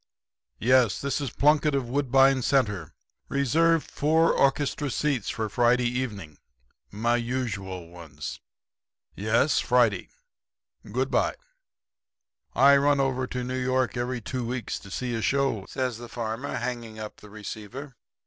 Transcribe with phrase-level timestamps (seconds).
[0.57, 2.91] Yes; this is Plunkett, of Woodbine Centre.
[3.29, 6.39] Reserve four orchestra seats for Friday evening
[6.89, 8.39] my usual ones.
[9.15, 10.09] Yes; Friday
[10.91, 11.35] good bye.'
[12.55, 16.09] "'I run over to New York every two weeks to see a show,' says the
[16.09, 17.95] farmer, hanging up the receiver.